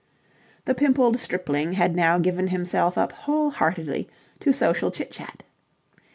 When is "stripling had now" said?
1.19-2.17